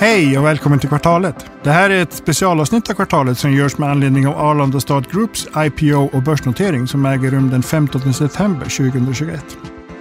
[0.00, 1.50] Hej och välkommen till Kvartalet.
[1.62, 5.48] Det här är ett specialavsnitt av Kvartalet som görs med anledning av Arlanda Stad Groups
[5.56, 9.44] IPO och börsnotering som äger rum den 15 september 2021.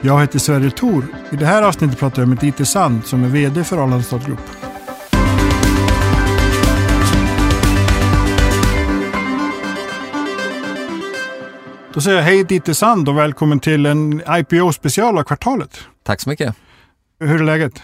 [0.01, 1.05] Jag heter Sverre Thor.
[1.31, 4.25] I det här avsnittet pratar jag med Dieter Sand som är VD för Arlanda Stad
[4.25, 4.39] Group.
[11.93, 15.79] Då säger jag hej Dieter Sand och välkommen till en IPO-special av Kvartalet.
[16.03, 16.55] Tack så mycket.
[17.19, 17.83] Hur är läget?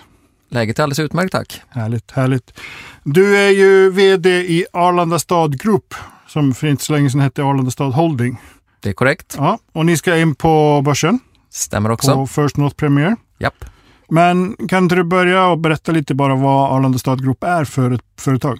[0.55, 1.61] Läget är alldeles utmärkt tack.
[1.69, 2.59] Härligt, härligt.
[3.03, 5.93] Du är ju VD i Arlanda Stad Group
[6.27, 8.41] som för inte så länge sedan hette Arlanda Stad Holding.
[8.79, 9.35] Det är korrekt.
[9.37, 12.13] Ja, och ni ska in på börsen Stämmer också.
[12.13, 13.15] på First North Premier.
[13.39, 13.65] Japp.
[14.09, 17.91] Men kan inte du börja och berätta lite bara vad Arlanda Stad Group är för
[17.91, 18.59] ett företag?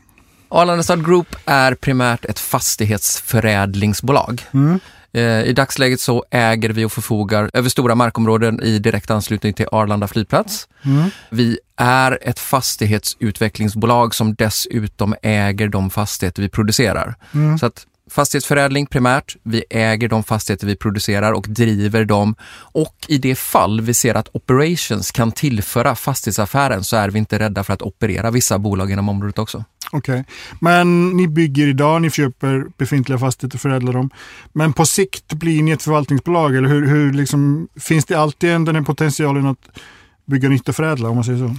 [0.50, 4.42] Arlandastad Group är primärt ett fastighetsförädlingsbolag.
[4.54, 4.80] Mm.
[5.16, 9.68] Eh, I dagsläget så äger vi och förfogar över stora markområden i direkt anslutning till
[9.72, 10.68] Arlanda flygplats.
[10.86, 11.10] Mm.
[11.30, 17.16] Vi är ett fastighetsutvecklingsbolag som dessutom äger de fastigheter vi producerar.
[17.34, 17.58] Mm.
[17.58, 22.36] Så att fastighetsförädling primärt, vi äger de fastigheter vi producerar och driver dem.
[22.56, 27.40] Och i det fall vi ser att operations kan tillföra fastighetsaffären så är vi inte
[27.40, 29.64] rädda för att operera vissa bolag inom området också.
[29.96, 30.26] Okej,
[30.60, 34.10] men ni bygger idag, ni köper befintliga fastigheter och förädlar dem.
[34.54, 38.66] Men på sikt blir ni ett förvaltningsbolag eller hur, hur liksom, finns det alltid en,
[38.66, 39.80] den här potentialen att
[40.26, 41.56] bygga nytt och förädla om man säger så?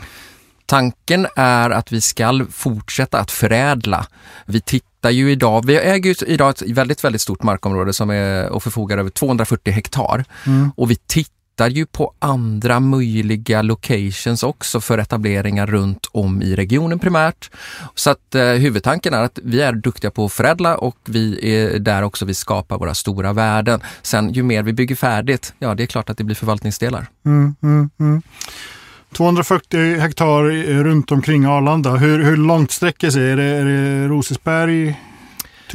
[0.67, 4.07] Tanken är att vi ska fortsätta att förädla.
[4.47, 8.48] Vi tittar ju idag, vi äger ju idag ett väldigt, väldigt stort markområde som är
[8.48, 10.70] och förfogar över 240 hektar Mm.
[10.77, 16.98] och vi tittar ju på andra möjliga locations också för etableringar runt om i regionen
[16.98, 17.50] primärt.
[17.94, 21.78] Så att eh, huvudtanken är att vi är duktiga på att förädla och vi är
[21.78, 23.80] där också vi skapar våra stora värden.
[24.02, 27.06] Sen ju mer vi bygger färdigt, ja det är klart att det blir förvaltningsdelar.
[27.27, 28.22] Mm, mm, mm.
[29.12, 30.42] 240 hektar
[30.84, 31.90] runt omkring Arlanda.
[31.90, 33.30] Hur, hur långt sträcker sig?
[33.30, 34.94] Är det, är det Rosesberg?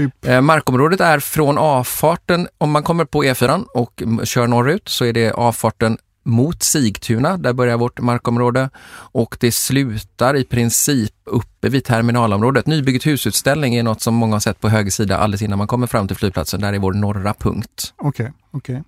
[0.02, 0.26] Typ?
[0.26, 5.14] Eh, markområdet är från avfarten, om man kommer på E4 och kör norrut så är
[5.14, 11.86] det avfarten mot Sigtuna, där börjar vårt markområde och det slutar i princip uppe vid
[11.86, 12.68] terminalområdet.
[12.68, 15.88] Nybygget husutställning är något som många har sett på höger sida alldeles innan man kommer
[15.88, 16.62] fram till flygplatsen.
[16.62, 17.94] Där är vår norra punkt.
[17.98, 18.84] Okej, okej.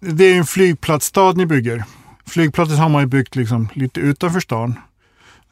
[0.00, 1.84] Det är en flygplatsstad ni bygger.
[2.26, 4.74] Flygplatser har man ju byggt liksom lite utanför stan.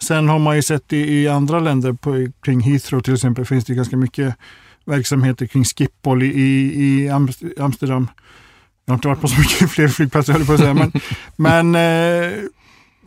[0.03, 3.65] Sen har man ju sett i, i andra länder, på, kring Heathrow till exempel, finns
[3.65, 4.35] det ganska mycket
[4.87, 8.09] verksamheter kring Schiphol i, i, i Amst- Amsterdam.
[8.85, 10.75] Jag har inte varit på så mycket fler flygplatser höll på att säga.
[10.75, 10.93] Men,
[11.37, 12.33] men eh,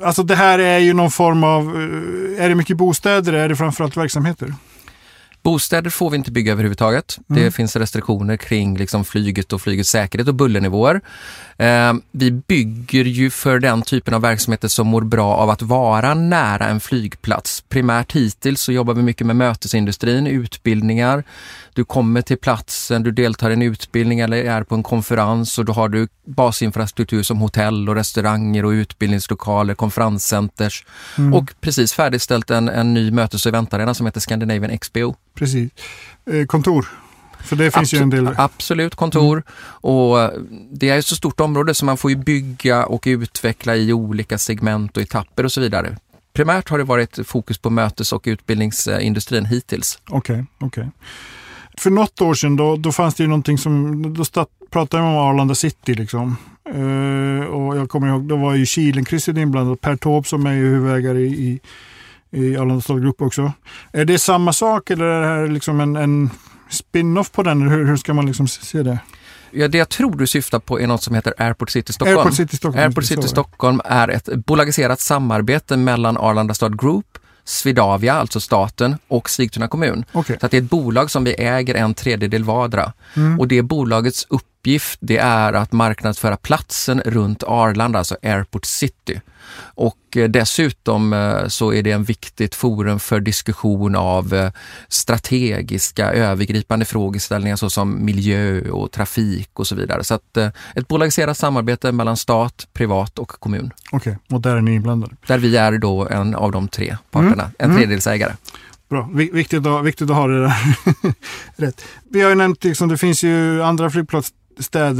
[0.03, 3.33] alltså det här är ju någon form av, eh, är det mycket bostäder?
[3.33, 4.53] Är det framförallt verksamheter?
[5.43, 7.17] Bostäder får vi inte bygga överhuvudtaget.
[7.29, 7.43] Mm.
[7.43, 11.01] Det finns restriktioner kring liksom flyget och flygets säkerhet och bullernivåer.
[11.57, 16.13] Eh, vi bygger ju för den typen av verksamheter som mår bra av att vara
[16.13, 17.61] nära en flygplats.
[17.69, 21.23] Primärt hittills så jobbar vi mycket med mötesindustrin, utbildningar.
[21.73, 25.65] Du kommer till platsen, du deltar i en utbildning eller är på en konferens och
[25.65, 30.85] då har du basinfrastruktur som hotell och restauranger och utbildningslokaler, konferenscenters
[31.17, 31.33] Mm.
[31.33, 35.15] och precis färdigställt en, en ny mötes och eventarena som heter Scandinavian XPO.
[35.33, 35.71] Precis.
[36.25, 36.87] Eh, kontor.
[37.43, 38.29] För det finns ju en del.
[38.37, 40.31] Absolut kontor och eh,
[40.71, 44.37] det är ett så stort område så man får ju bygga och utveckla i olika
[44.37, 45.97] segment och etapper och så vidare.
[46.33, 49.99] Primärt har det varit fokus på mötes och utbildningsindustrin hittills.
[50.09, 50.89] Okej, okej.
[51.77, 55.19] För något år sedan då, då fanns det ju någonting som, då pratade man om
[55.19, 56.37] Arlanda City liksom.
[56.65, 59.81] Eh, och jag kommer ihåg, då var ju Kilenkrysset inblandat.
[59.81, 61.59] Per Taube som är ju huvudägare i, i,
[62.33, 63.51] i Arlanda Stad Group också.
[63.91, 66.29] Är det samma sak eller är det här liksom en, en
[66.69, 67.69] spin-off på den?
[67.69, 68.99] Hur, hur ska man liksom se det?
[69.51, 72.17] Ja, det jag tror du syftar på är något som heter Airport City Stockholm.
[72.17, 72.83] Airport City Stockholm.
[72.83, 73.27] Airport City.
[73.27, 77.05] Stockholm är ett bolagiserat samarbete mellan Arlanda Stad Group,
[77.43, 80.05] Swedavia, alltså staten, och Sigtuna kommun.
[80.11, 80.37] Okej.
[80.39, 82.93] Så att det är ett bolag som vi äger en tredjedel vardera.
[83.15, 83.39] Mm.
[83.39, 84.27] Och det bolagets
[84.63, 89.21] uppgift det är att marknadsföra platsen runt Arlanda, alltså Airport City.
[89.75, 94.51] Och eh, dessutom eh, så är det en viktigt forum för diskussion av eh,
[94.87, 100.03] strategiska övergripande frågeställningar såsom miljö och trafik och så vidare.
[100.03, 100.37] Så att
[100.75, 103.71] ett bolagiserat samarbete mellan stat, privat och kommun.
[103.91, 105.15] Okej, och där är ni inblandade.
[105.27, 107.77] Där vi är då en av de tre parterna, en Mm.
[107.77, 108.33] tredjedelsägare.
[108.89, 110.53] Bra, Vi- viktigt att, viktigt att ha det där
[111.55, 111.81] rätt.
[112.11, 114.42] Vi har ju nämnt, liksom, det finns ju andra flygplatsstäder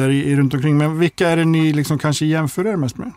[0.10, 3.12] i, i runt omkring, men vilka är det ni liksom kanske jämför er mest med?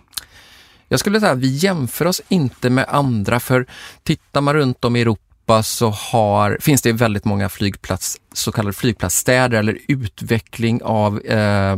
[0.88, 3.66] Jag skulle säga att vi jämför oss inte med andra för
[4.02, 8.72] tittar man runt om i Europa så har, finns det väldigt många flygplats, så kallade
[8.72, 11.76] flygplatsstäder eller utveckling av eh,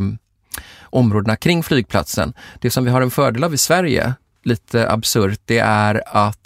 [0.81, 2.33] områdena kring flygplatsen.
[2.59, 4.13] Det som vi har en fördel av i Sverige,
[4.43, 6.38] lite absurt, det är att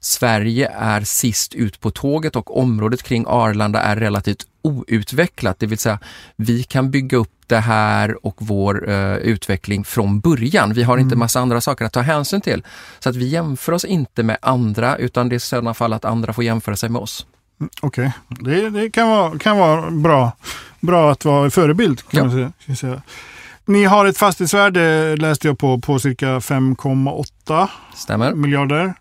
[0.00, 5.78] Sverige är sist ut på tåget och området kring Arlanda är relativt outvecklat, det vill
[5.78, 5.98] säga
[6.36, 10.72] vi kan bygga upp det här och vår uh, utveckling från början.
[10.72, 11.18] Vi har inte Mm.
[11.18, 12.62] massa andra saker att ta hänsyn till.
[12.98, 16.04] Så att vi jämför oss inte med andra utan det är i sådana fall att
[16.04, 17.26] andra får jämföra sig med oss.
[17.82, 20.32] Okej, det, det kan vara, kan vara bra,
[20.80, 22.02] bra att vara förebild.
[22.10, 22.74] Kan Ja.
[22.76, 23.02] säga.
[23.64, 28.34] Ni har ett fastighetsvärde, läste jag på, på cirka 5,8 Stämmer?
[28.34, 28.94] miljarder.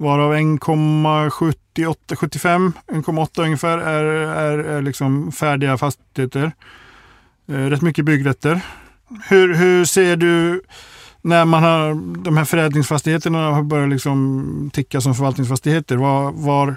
[0.00, 6.52] Varav 1,78 1,8 ungefär är, är, är liksom färdiga fastigheter.
[7.48, 8.60] Eh, rätt mycket byggrätter.
[9.28, 10.62] Hur, hur ser du
[11.22, 15.96] när man har de här förädlingsfastigheterna har börjat liksom ticka som förvaltningsfastigheter?
[15.96, 16.76] Var, var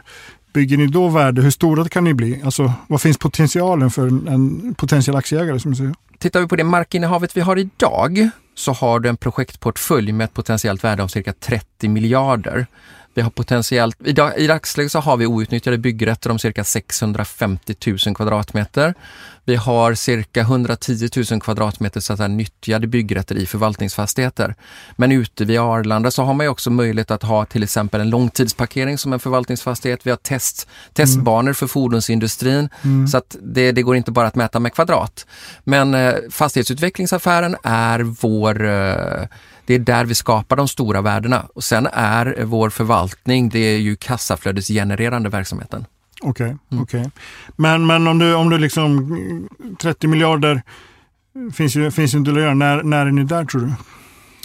[0.53, 1.41] bygger ni då värde?
[1.41, 2.41] Hur stora kan ni bli?
[2.43, 5.59] Alltså, vad finns potentialen för en, en potentiell aktieägare?
[5.59, 5.93] Som säger?
[6.17, 10.33] Tittar vi på det markinnehavet vi har idag så har du en projektportfölj med ett
[10.33, 12.67] potentiellt värde om cirka 30 miljarder.
[13.13, 17.75] Vi har potentiellt, i, dag, I dagsläget så har vi outnyttjade byggrätter om cirka 650
[18.05, 18.93] 000 kvadratmeter.
[19.51, 24.55] Vi har cirka 110 000 kvadratmeter så att nyttjade byggrätter i förvaltningsfastigheter.
[24.95, 28.09] Men ute vid Arlanda så har man ju också möjlighet att ha till exempel en
[28.09, 29.99] långtidsparkering som en förvaltningsfastighet.
[30.03, 32.69] Vi har test, testbanor för fordonsindustrin
[33.11, 35.25] så att det, det går inte bara att mäta med kvadrat.
[35.63, 39.27] Men eh, fastighetsutvecklingsaffären är vår eh,
[39.65, 41.47] det är där vi skapar de stora värdena.
[41.55, 45.85] Och sen är vår förvaltning, det är ju kassaflödesgenererande verksamheten.
[46.21, 47.11] Okej, okej.
[47.55, 49.49] Men, men om du, om du liksom mm,
[49.81, 50.61] 30 miljarder
[51.53, 52.53] finns ju, finns ju inte att göra.
[52.53, 53.73] När, när är ni där tror du?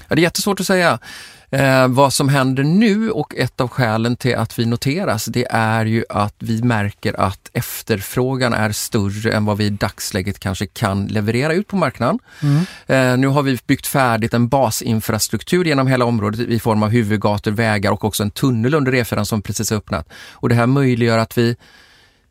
[0.09, 0.99] Ja, det är jättesvårt att säga.
[1.51, 5.87] Eh, vad som händer nu och ett av skälen till att vi noteras, det är
[5.87, 11.07] ju att vi märker att efterfrågan är större än vad vi i dagsläget kanske kan
[11.07, 12.19] leverera ut på marknaden.
[12.87, 17.51] Eh, nu har vi byggt färdigt en basinfrastruktur genom hela området i form av huvudgator,
[17.51, 20.09] vägar och också en tunnel under E4 som precis har öppnat.
[20.33, 21.57] Och det här möjliggör att vi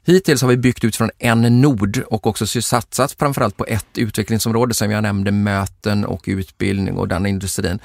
[0.07, 4.91] Hittills har vi byggt utifrån en nod och också satsat framförallt på ett utvecklingsområde som
[4.91, 7.79] jag nämnde, möten och utbildning och den industrin.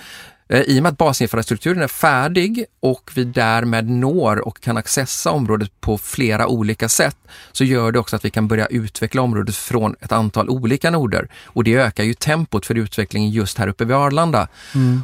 [0.48, 5.30] Eh, I och med att basinfrastrukturen är färdig och vi därmed når och kan accessa
[5.30, 7.16] området på flera olika sätt
[7.52, 11.28] så gör det också att vi kan börja utveckla området från ett antal olika noder.
[11.44, 14.48] Och det ökar ju tempot för utvecklingen just här uppe vid Arlanda.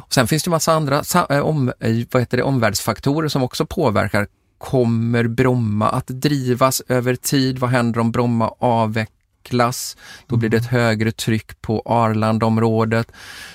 [0.05, 3.65] Och sen finns det massa andra eh, om, eh, vad heter det, omvärldsfaktorer som också
[3.65, 4.27] påverkar
[4.57, 7.59] Kommer Bromma att drivas över tid?
[7.59, 9.97] Vad händer om Bromma avvecklas?
[10.27, 13.11] Då blir det ett högre tryck på Arlandaområdet.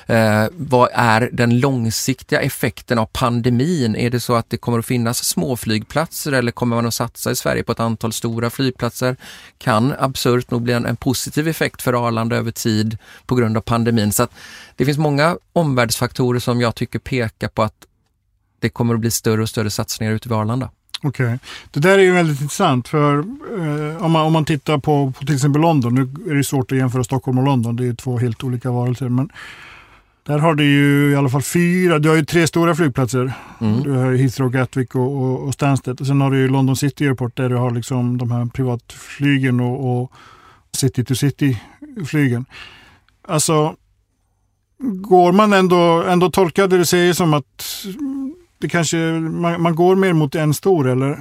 [0.07, 3.97] Eh, vad är den långsiktiga effekten av pandemin?
[3.97, 7.31] Är det så att det kommer att finnas små flygplatser eller kommer man att satsa
[7.31, 9.17] i Sverige på ett antal stora flygplatser?
[9.59, 13.61] Kan absurt nog bli en, en positiv effekt för Arlanda över tid på grund av
[13.61, 14.13] pandemin.
[14.13, 14.29] Så
[14.77, 17.87] det finns många omvärldsfaktorer som jag tycker pekar på att
[18.61, 20.71] det kommer att bli större och större satsningar ute vid Arlanda.
[21.03, 21.39] Okej.
[21.71, 25.27] Det där är ju väldigt intressant för eh, om, man, om man tittar på, på
[25.27, 27.95] till exempel London, nu är det svårt att jämföra Stockholm och London, det är ju
[27.95, 29.09] två helt olika varelser.
[29.09, 29.31] Men
[30.27, 33.33] där har du ju i alla fall fyra, du har ju tre stora flygplatser.
[33.61, 33.83] Mm.
[33.83, 36.01] Du har Heathrow, Gatwick och, och, och Stansted.
[36.01, 39.61] Och sen har du ju London City Airport där du har liksom de här privatflygen
[39.61, 40.13] och, och
[40.73, 42.45] city-to-city-flygen.
[43.29, 43.77] Alltså,
[44.83, 47.85] går man ändå, ändå tolka det du säger som att
[48.63, 51.19] det kanske, man, man går mer mot en stor eller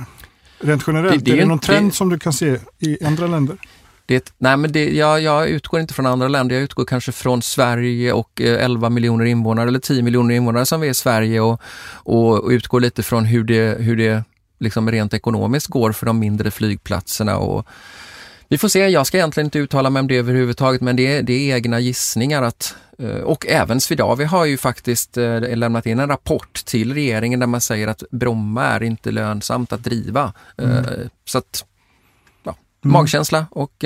[0.59, 1.25] rent generellt?
[1.25, 3.57] Det- det är är det någon trend som du kan se i andra länder?
[4.05, 7.41] Det, nej men det, jag, jag utgår inte från andra länder, jag utgår kanske från
[7.41, 11.39] Sverige och eh, 11 miljoner invånare eller 10 miljoner invånare som vi är i Sverige
[11.41, 11.61] och,
[11.93, 14.23] och, och utgår lite från hur det, hur det
[14.59, 17.37] liksom rent ekonomiskt går för de mindre flygplatserna.
[17.37, 17.67] Och,
[18.51, 21.23] vi får se, jag ska egentligen inte uttala mig om det överhuvudtaget men det är,
[21.23, 25.99] det är egna gissningar att eh, och även Swedavia har ju faktiskt eh, lämnat in
[25.99, 30.33] en rapport till regeringen där man säger att Bromma är inte lönsamt att driva.
[30.57, 30.81] Eh,
[31.25, 31.65] Så att
[32.43, 32.55] ja,
[32.85, 32.93] Mm.
[32.93, 33.85] magkänsla och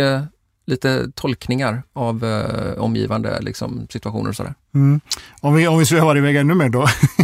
[0.67, 4.53] lite tolkningar av eh, omgivande liksom, situationer och sådär.
[4.75, 4.99] Mm.
[5.41, 6.87] Om vi, om vi svävar iväg ännu mer då.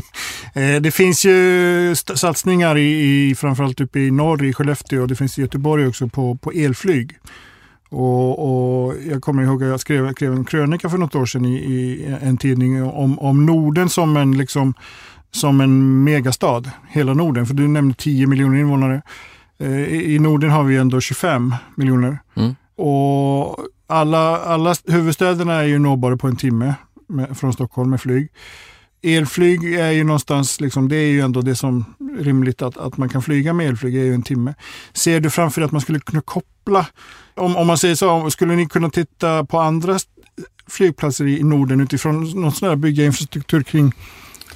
[0.53, 5.39] Eh, det finns ju satsningar i, framförallt uppe i norr i Skellefteå och det finns
[5.39, 7.17] i Göteborg också på, på elflyg.
[7.89, 11.46] Och, och jag kommer ihåg att jag skrev, skrev en krönika för något år sedan
[11.46, 14.74] i, i en tidning om, om Norden som en, liksom,
[15.31, 16.63] som en megastad.
[16.89, 19.01] Hela Norden, för du nämnde 10 miljoner invånare.
[19.60, 22.20] Eh, I i Norden har vi ändå 25 miljoner.
[22.36, 22.55] Mm.
[22.75, 26.75] Och alla, alla huvudstäderna är ju nåbara på en timme
[27.08, 28.29] med, från Stockholm med flyg.
[29.03, 31.86] Elflyg är ju någonstans, liksom, det är ju ändå det som
[32.20, 34.53] rimligt att, att man kan flyga med elflyg, är ju en timme.
[34.93, 36.86] Ser du framför dig att man skulle kunna koppla,
[37.36, 39.98] om, om man säger så, skulle ni kunna titta på andra
[40.70, 43.93] flygplatser i Norden utifrån någon sån här bygga infrastruktur kring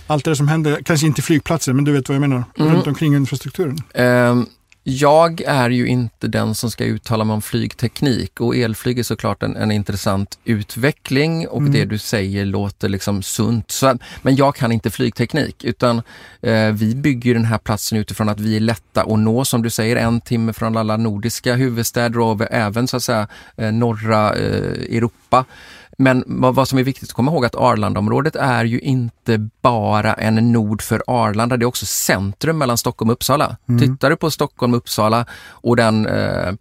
[0.08, 2.74] allt det som händer, kanske inte flygplatsen, men du vet vad jag menar, Mm.
[2.74, 3.78] runt omkring infrastrukturen.
[3.94, 4.46] Ehm,
[4.88, 9.44] Jag är ju inte den som ska uttala mig om flygteknik och elflyg är såklart
[9.44, 11.72] en, en intressant utveckling och Mm.
[11.74, 13.72] det du säger låter liksom sunt.
[13.72, 16.02] Så, men jag kan inte flygteknik utan
[16.42, 19.70] eh, vi bygger den här platsen utifrån att vi är lätta att nå, som du
[19.70, 23.28] säger, en timme från alla nordiska huvudstäder och även så att säga
[23.58, 25.46] eh, norra eh, Europa.
[25.98, 30.52] Men vad, som är viktigt att komma ihåg att Arlandaområdet är ju inte bara en
[30.52, 33.58] nod för Arlanda, det är också centrum mellan Stockholm och Uppsala.
[33.80, 36.54] Tittar du på Stockholm och Uppsala och den, eh,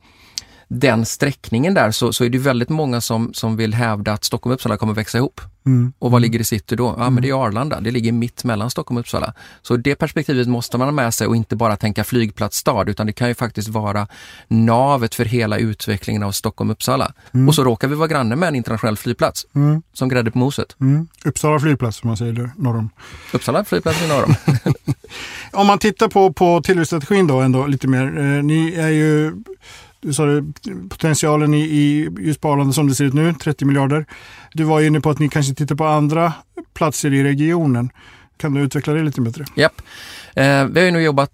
[0.80, 4.50] den sträckningen där så, så är det väldigt många som, som vill hävda att Stockholm
[4.50, 5.40] och Uppsala kommer växa ihop.
[5.66, 5.92] Mm.
[5.98, 6.94] Och var ligger det city då?
[6.98, 7.80] Ja, men det är Arlanda.
[7.80, 9.34] Det ligger mitt mellan Stockholm och Uppsala.
[9.62, 13.12] Så det perspektivet måste man ha med sig och inte bara tänka flygplatsstad, utan det
[13.12, 14.08] kan ju faktiskt vara
[14.48, 17.12] navet för hela utvecklingen av Stockholm och Uppsala.
[17.48, 19.82] Och så råkar vi vara granne med en internationell flygplats, Mm.
[19.92, 20.76] som grädde på moset.
[20.80, 21.08] Mm.
[21.24, 22.90] Uppsala flygplats, som man säger där norr om.
[23.32, 24.34] Uppsala flygplats i norr om.
[25.52, 28.18] Om man tittar på, på tillväxtstrategin då ändå lite mer.
[28.18, 29.32] Eh, ni är ju,
[30.04, 30.44] du sa det,
[30.88, 34.06] potentialen i, i just på Arlanda som det ser ut nu, 30 miljarder.
[34.52, 36.32] Du var inne på att ni kanske tittar på andra
[36.74, 37.90] platser i regionen.
[38.36, 39.44] Kan du utveckla det lite bättre?
[39.54, 39.82] Japp.
[40.34, 41.30] Eh, vi har ju nu jobbat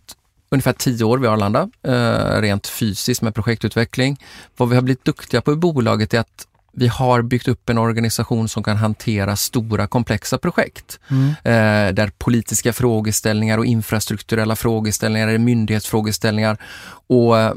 [0.50, 4.16] ungefär tio år vid Arlanda, eh, rent fysiskt med projektutveckling.
[4.56, 7.78] Vad vi har blivit duktiga på i bolaget är att vi har byggt upp en
[7.78, 11.00] organisation som kan hantera stora komplexa projekt.
[11.44, 16.56] Eh, där politiska frågeställningar och infrastrukturella frågeställningar myndighetsfrågeställningar.
[17.06, 17.52] Och eh,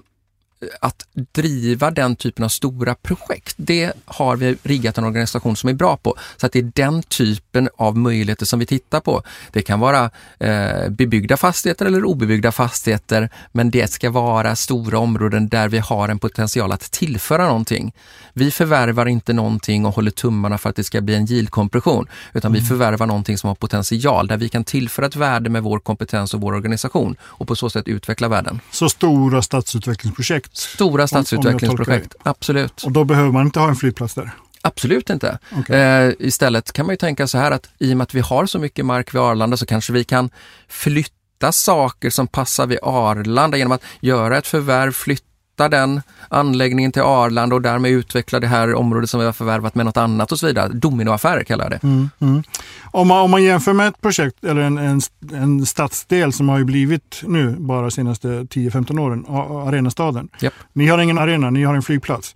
[0.79, 5.73] att driva den typen av stora projekt, det har vi riggat en organisation som är
[5.73, 6.15] bra på.
[6.37, 9.23] Så att det är den typen av möjligheter som vi tittar på.
[9.51, 15.49] Det kan vara eh, bebyggda fastigheter eller obebyggda fastigheter, men det ska vara stora områden
[15.49, 17.93] där vi har en potential att tillföra någonting.
[18.33, 22.53] Vi förvärvar inte någonting och håller tummarna för att det ska bli en yieldkompression, utan
[22.53, 26.33] vi förvärvar någonting som har potential, där vi kan tillföra ett värde med vår kompetens
[26.33, 28.59] och vår organisation och på så sätt utveckla värden.
[28.71, 30.52] Så stora stadsutvecklingsprojekt.
[30.53, 32.83] Stora stadsutvecklingsprojekt, absolut.
[32.83, 34.31] Och då behöver man inte ha en flygplats där.
[34.61, 35.39] Absolut inte.
[35.51, 35.81] Okej.
[35.81, 38.45] Eh, istället kan man ju tänka så här att i och med att vi har
[38.45, 40.29] så mycket mark vid Arlanda så kanske vi kan
[40.67, 47.01] flytta saker som passar vid Arlanda genom att göra ett förvärv, flytta den anläggningen till
[47.01, 50.39] Arlanda och därmed utveckla det här området som vi har förvärvat med något annat och
[50.39, 50.73] så vidare.
[50.73, 51.87] Dominoaffärer kallar jag det.
[51.87, 52.43] Mm, mm.
[52.83, 55.01] Om, man, om man jämför med ett projekt eller en, en,
[55.33, 59.25] en stadsdel som har ju blivit nu bara de senaste 10-15 åren,
[59.67, 60.29] Arenastaden.
[60.41, 60.53] Japp.
[60.73, 62.35] Ni har ingen arena, ni har en flygplats.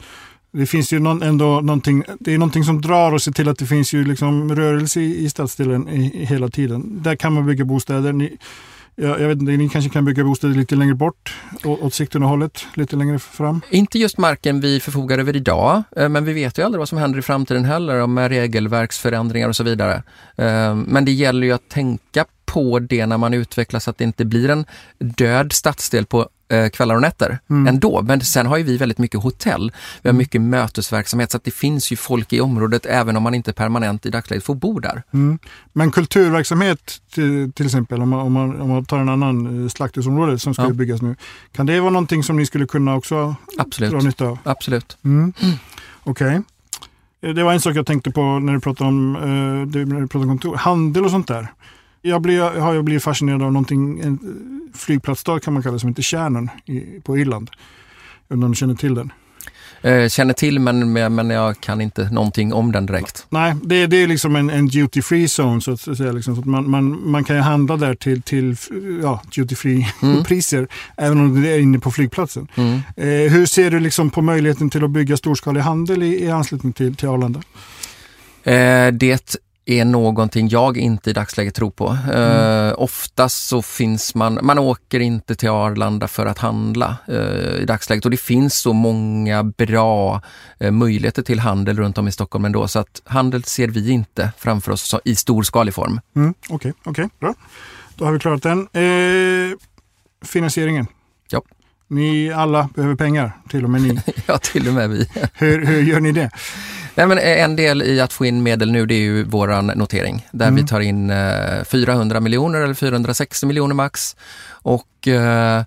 [0.51, 3.57] Det finns ju någon, ändå någonting, det är någonting som drar och ser till att
[3.57, 7.03] det finns ju liksom rörelse i, i stadsdelen i, i hela tiden.
[7.03, 8.13] Där kan man bygga bostäder.
[8.13, 8.37] Ni,
[9.01, 12.95] jag, jag vet inte, ni kanske kan bygga bostäder lite längre bort, åt Sigtuna-hållet, lite
[12.95, 13.61] längre fram.
[13.69, 16.97] Inte just marken vi förfogar över idag, eh, men vi vet ju aldrig vad som
[16.97, 20.03] händer i framtiden heller med regelverksförändringar och så vidare.
[20.35, 22.25] Eh, men det gäller ju att tänka
[22.57, 24.65] på det när man utvecklar så att det inte blir en
[24.99, 28.01] död stadsdel på eh, kvällar och nätter ändå.
[28.01, 29.71] Men sen har ju vi väldigt mycket hotell,
[30.01, 33.33] vi har mycket mötesverksamhet så att det finns ju folk i området även om man
[33.33, 35.03] inte permanent i dagsläget får bo där.
[35.13, 35.39] Mm.
[35.73, 39.69] Men kulturverksamhet till, till exempel, om man, om, man, om man tar en annan eh,
[39.69, 40.69] slakthusområde som ska Ja.
[40.69, 41.15] byggas nu.
[41.51, 43.91] Kan det vara någonting som ni skulle kunna också Absolut.
[43.91, 44.37] dra nytta av?
[44.43, 44.97] Absolut.
[45.05, 45.33] Mm.
[46.03, 46.41] Okej.
[47.21, 50.23] Eh, Det var en sak jag tänkte på när du pratade om, eh, du pratade
[50.23, 50.55] om kontor.
[50.55, 51.47] Handel och sånt där.
[52.09, 54.19] Jag, blir, jag har blivit fascinerad av någonting, en
[54.75, 57.49] flygplatsstad kan man kalla det, som heter Kärnen i, på Irland.
[58.27, 59.11] Jag undrar om du känner till den?
[59.81, 63.25] Eh, Känner till men, men jag kan inte någonting om den direkt.
[63.29, 66.11] Nej, det, det är liksom en, en duty free zone så att säga.
[66.11, 68.55] Liksom, så att man, man, man kan ju handla där till, till
[69.03, 70.23] ja, duty free Mm.
[70.23, 72.47] priser även om det är inne på flygplatsen.
[72.55, 72.73] Mm.
[72.95, 76.73] Eh, hur ser du liksom på möjligheten till att bygga storskalig handel i, i anslutning
[76.73, 77.41] till, till Arlanda?
[78.43, 81.97] Eh, det är någonting jag inte i dagsläget tror på.
[82.13, 87.65] Eh, Oftast så finns man, man åker inte till Arlanda för att handla eh, i
[87.67, 90.21] dagsläget och det finns så många bra
[90.59, 94.31] eh, möjligheter till handel runt om i Stockholm ändå så att handel ser vi inte
[94.37, 95.99] framför oss så- i storskalig form.
[96.15, 97.33] Mm, Okej, okej, bra.
[97.95, 98.59] Då har vi klarat den.
[98.73, 99.57] Eh,
[100.25, 100.87] finansieringen.
[101.29, 101.41] Ja.
[101.87, 103.99] Ni alla behöver pengar, till och med ni.
[104.25, 105.09] ja, till och med vi.
[105.33, 106.29] hur, hur gör ni det?
[106.97, 110.27] Nej, men en del i att få in medel nu det är ju våran notering
[110.31, 110.55] där Mm.
[110.61, 114.15] vi tar in eh, 400 miljoner eller 460 miljoner max.
[114.49, 115.63] Och eh,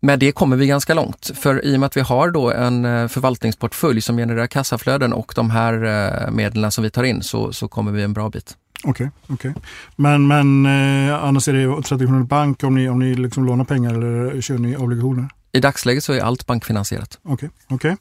[0.00, 1.30] med det kommer vi ganska långt.
[1.34, 5.32] För i och med att vi har då en eh, förvaltningsportfölj som genererar kassaflöden och
[5.36, 8.56] de här eh, medlen som vi tar in så, så kommer vi en bra bit.
[8.84, 9.54] Okej, okej.
[9.96, 10.66] Men, men
[11.08, 14.58] eh, annars är det traditionell bank om ni, om ni liksom lånar pengar eller kör
[14.58, 15.28] ni obligationer?
[15.52, 17.18] I dagsläget så är allt bankfinansierat.
[17.22, 17.96] Okej, okej.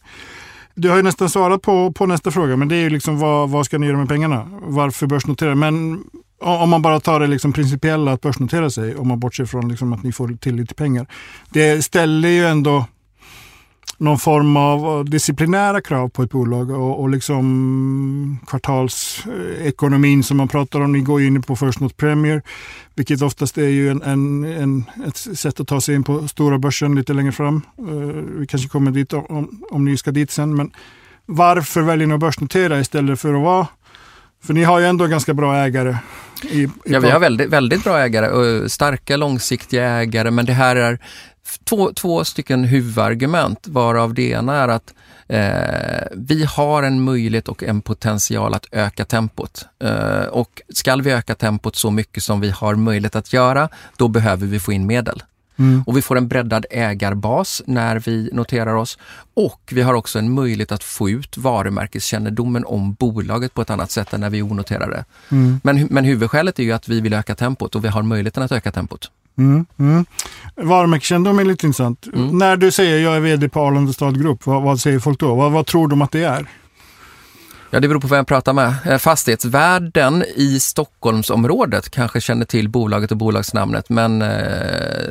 [0.76, 3.50] Du har ju nästan svarat på, på nästa fråga, men det är ju liksom vad,
[3.50, 4.48] vad ska ni göra med pengarna?
[4.62, 5.56] Varför börsnotera?
[5.56, 6.04] Men
[6.42, 9.94] om man bara tar det liksom principiella att börsnotera sig, om man bortser från liksom
[9.94, 11.08] att ni får till lite pengar.
[11.50, 12.86] Det ställer ju ändå
[14.04, 20.82] någon form av disciplinära krav på ett bolag och, och liksom kvartalsekonomin som man pratar
[20.82, 20.92] om.
[20.92, 22.42] Ni går in på First North Premier,
[22.96, 26.58] vilket oftast är ju en, en, en, ett sätt att ta sig in på stora
[26.58, 27.62] börsen lite längre fram.
[27.82, 30.56] Uh, vi kanske kommer dit om, om ni ska dit sen.
[30.56, 30.72] Men
[31.26, 33.68] varför väljer ni att börsnotera istället för att vara
[34.44, 35.98] för ni har ju ändå ganska bra ägare.
[36.44, 40.54] I, i ja, vi har väldigt, väldigt bra ägare och starka långsiktiga ägare men det
[40.54, 41.00] här är
[41.64, 44.94] två, två stycken huvudargument varav det ena är att
[45.28, 49.66] eh, vi har en möjlighet och en potential att öka tempot.
[49.80, 54.08] Eh, och ska vi öka tempot så mycket som vi har möjlighet att göra, då
[54.08, 55.24] behöver vi få in medel.
[55.56, 55.84] Mm.
[55.88, 58.98] Och vi får en breddad ägarbas när vi noterar oss
[59.34, 63.92] och vi har också en möjlighet att få ut varumärkeskännedomen om bolaget på ett annat
[63.92, 65.06] sätt än när vi onoterade.
[65.30, 65.60] Mm.
[65.64, 68.52] Men, men huvudskälet är ju att vi vill öka tempot och vi har möjligheten att
[68.52, 69.12] öka tempot.
[69.38, 70.06] Mm, mm.
[70.56, 72.08] Varumärkeskännedom är lite intressant.
[72.14, 72.38] Mm.
[72.38, 75.36] När du säger jag är VD på Arlanda Stad Group, vad, vad säger folk då?
[75.36, 76.48] Vad, vad tror de att det är?
[77.70, 78.76] Ja, det beror på vem jag pratar med.
[78.86, 85.10] Eh, fastighetsvärden i Stockholmsområdet kanske känner till bolaget och bolagsnamnet, men eh,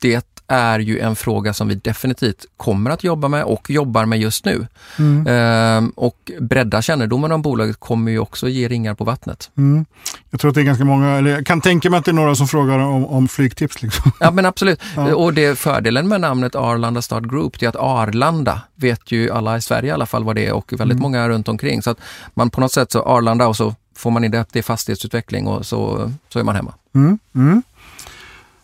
[0.00, 4.18] det är ju en fråga som vi definitivt kommer att jobba med och jobbar med
[4.18, 4.66] just nu.
[4.98, 5.26] Mm.
[5.26, 9.50] Ehm, och bredda kännedomen om bolaget kommer ju också ge ringar på vattnet.
[9.56, 9.86] Mm.
[10.30, 12.12] Jag tror att det är ganska många, eller jag kan tänka mig att det är
[12.12, 13.82] några som frågar om, om flygtips.
[13.82, 14.12] Liksom.
[14.20, 14.80] Ja men absolut.
[14.96, 15.14] Ja.
[15.14, 19.60] Och det fördelen med namnet Arlanda Start Group är att Arlanda vet ju alla i
[19.60, 21.02] Sverige i alla fall vad det är och väldigt mm.
[21.02, 21.82] många runt omkring.
[21.82, 21.98] Så att
[22.34, 25.46] man på något sätt så Arlanda och så får man in det, det är fastighetsutveckling
[25.46, 26.74] och så, så är man hemma.
[26.94, 27.18] Mm.
[27.34, 27.62] mm.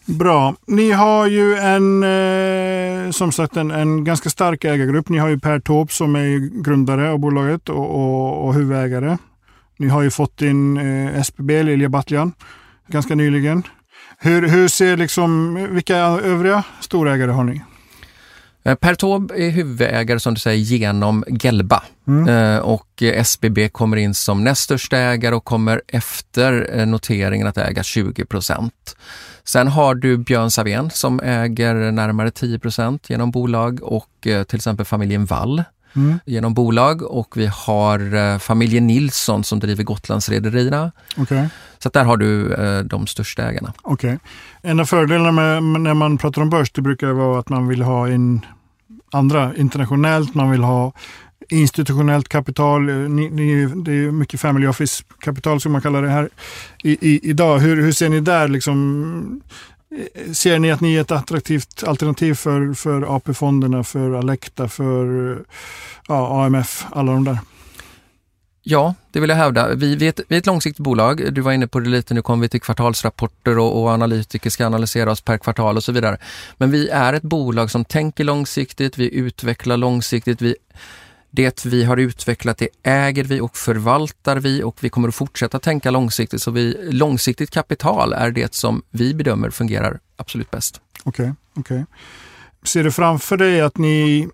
[0.07, 0.55] Bra.
[0.67, 5.09] Ni har ju en, eh, som sagt en, en, ganska stark ägargrupp.
[5.09, 9.19] Ni har ju Per Taube som är grundare av bolaget och, och, och huvudägare.
[9.79, 12.33] Ni har ju fått in eh, SBB, Lilja Batljan,
[12.89, 13.63] ganska nyligen.
[14.19, 17.63] Hur, hur ser liksom, vilka övriga storägare har ni?
[18.65, 22.29] Eh, per Taube är huvudägare som du säger genom Gelba mm.
[22.29, 27.59] Eh, och SBB kommer in som näst största ägare och kommer efter eh, noteringen att
[27.59, 28.97] äga 20 procent.
[29.45, 34.87] Sen har du Björn Savén som äger närmare 10% genom bolag och eh, till exempel
[34.87, 35.63] familjen Wall
[35.97, 36.19] mm.
[36.27, 40.93] genom bolag och vi har eh, familjen Nilsson som driver Gotlandsrederierna.
[41.17, 41.47] Okay.
[41.83, 43.73] Så där har du eh, de största ägarna.
[43.83, 44.19] Okay.
[44.63, 47.83] En av fördelarna med, när man pratar om börs det brukar vara att man vill
[47.83, 48.47] ha in
[49.13, 50.93] andra internationellt, man vill ha
[51.49, 52.89] institutionellt kapital.
[52.89, 56.29] Eh, ni, ni, det är mycket family office-kapital som man kallar det här
[56.85, 57.59] i, i, idag.
[57.59, 58.49] Hur, hur ser ni där?
[58.49, 59.41] Liksom,
[59.97, 65.33] eh, ser ni att ni är ett attraktivt alternativ för, för AP-fonderna, för Alecta, för
[65.33, 65.39] eh,
[66.09, 67.39] ja, AMF, alla de där?
[68.63, 69.75] Ja, det vill jag hävda.
[69.75, 71.35] Vi, vi, är ett, vi är ett långsiktigt bolag.
[71.35, 74.67] Du var inne på det lite, nu kommer vi till kvartalsrapporter och, och analytiker ska
[74.67, 76.19] analysera oss per kvartal och så vidare.
[76.57, 80.55] Men vi är ett bolag som tänker långsiktigt, vi utvecklar långsiktigt, vi
[81.35, 85.59] det vi har utvecklat det äger vi och förvaltar vi och vi kommer att fortsätta
[85.59, 86.43] tänka långsiktigt.
[86.43, 90.81] Så vi, långsiktigt kapital är det som vi bedömer fungerar absolut bäst.
[91.05, 91.85] Okej, okay, okay,
[92.65, 94.29] Ser du framför dig att ni,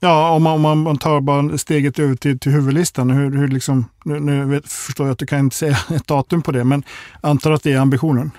[0.00, 3.84] ja om man, om man tar bara steget över till, till huvudlistan, hur, hur liksom,
[4.04, 6.82] nu, nu förstår jag att du kan inte säga ett datum på det, men
[7.20, 8.30] antar att det är ambitionen?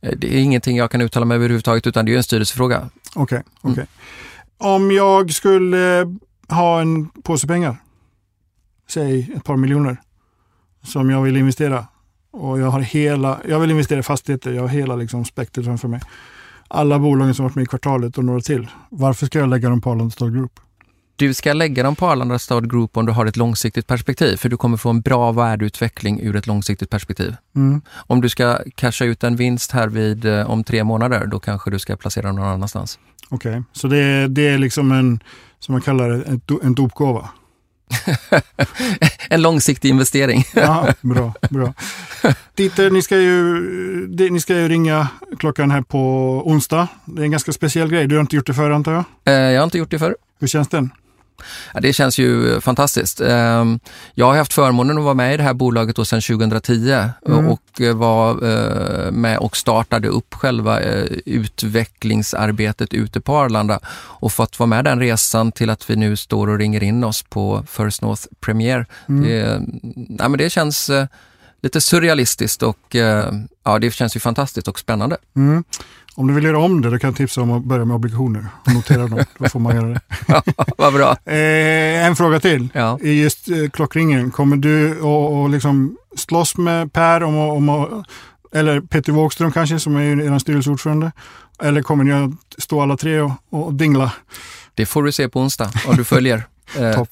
[0.00, 2.90] Eh, det är ingenting jag kan uttala mig överhuvudtaget utan det är en styrelsefråga.
[3.14, 3.72] Okej, okay.
[3.72, 3.84] Okay.
[3.84, 4.74] Mm.
[4.74, 6.14] Om jag skulle
[6.48, 7.76] ha en påse pengar,
[8.88, 9.96] säg ett par miljoner,
[10.82, 11.86] som jag vill investera.
[12.30, 15.88] Och jag har hela, jag vill investera i fastigheter, jag har hela liksom spektret framför
[15.88, 16.00] mig.
[16.68, 18.70] Alla bolagen som varit med i kvartalet och några till.
[18.90, 20.60] Varför ska jag lägga dem på Arlanda Stad Group?
[21.18, 24.48] Du ska lägga dem på Arlanda Stad Group om du har ett långsiktigt perspektiv, för
[24.48, 27.36] du kommer få en bra värdeutveckling ur ett långsiktigt perspektiv.
[27.56, 27.80] Mm.
[27.94, 31.70] Om du ska casha ut en vinst här vid eh, om tre månader, då kanske
[31.70, 32.98] du ska placera den någon annanstans.
[33.28, 33.62] Okej, okay.
[33.72, 35.20] så det, det är liksom en
[35.58, 37.28] som man kallar det, en, en dopgåva.
[39.30, 40.44] en långsiktig investering.
[40.54, 41.74] ja, bra, bra.
[42.54, 45.98] Dieter, ni ska, ju, ni ska ju ringa klockan här på
[46.44, 46.88] onsdag.
[47.04, 48.06] Det är en ganska speciell grej.
[48.06, 49.04] Du har inte gjort det förr antar jag?
[49.24, 50.16] Eh, jag har inte gjort det förr.
[50.38, 50.90] Hur känns den?
[51.74, 53.20] Ja, det känns ju fantastiskt.
[53.20, 53.80] Ehm,
[54.14, 57.48] jag har haft förmånen att vara med i det här bolaget sedan 2010 mm.
[57.48, 64.32] och eh, var eh, med och startade upp själva eh, utvecklingsarbetet ute på Arlanda och
[64.32, 67.64] fått vara med den resan till att vi nu står och ringer in oss på
[67.68, 68.86] First North Premier.
[69.08, 69.22] Mm.
[69.22, 69.62] Det,
[70.18, 70.90] ja, men det känns
[71.66, 73.32] lite surrealistiskt och eh,
[73.64, 75.16] ja, det känns ju fantastiskt och spännande.
[75.36, 75.64] Mm.
[76.14, 78.46] Om du vill göra om det, då kan jag tipsa om att börja med obligationer
[78.66, 79.24] och notera dem.
[79.38, 80.00] Då får man göra det.
[80.78, 81.16] Vad bra.
[81.24, 82.68] Eh, en fråga till.
[82.72, 82.98] Ja.
[83.02, 88.04] I just eh, klockringen, kommer du att liksom slåss med Per om, om
[88.52, 91.12] eller Peter Wågström kanske, som är er styrelseordförande?
[91.62, 94.12] Eller kommer ni att stå alla tre och, och dingla?
[94.74, 96.46] Det får du se på onsdag om du följer
[96.78, 97.04] eh,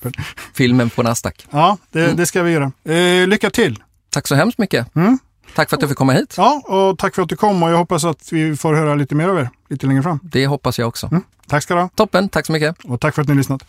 [0.55, 1.47] filmen på Nasdaq.
[1.51, 2.17] Ja, det, Mm.
[2.17, 2.73] det ska vi göra.
[2.85, 3.83] Eh, lycka till!
[4.15, 4.97] Tack så hemskt mycket.
[4.97, 5.19] Mm.
[5.55, 6.35] Tack för att du fick komma hit.
[6.37, 9.15] Ja, och tack för att du kom och jag hoppas att vi får höra lite
[9.15, 10.21] mer av er lite längre fram.
[10.23, 11.07] Det hoppas jag också.
[11.07, 11.23] Mm.
[11.47, 12.77] Tack ska du ha Toppen, tack så mycket.
[12.85, 13.63] och tack för att ni har lyssnat.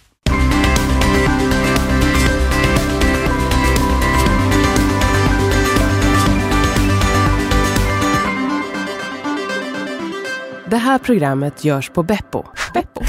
[10.70, 12.44] Det här programmet görs på Beppo.
[12.74, 13.02] Beppo.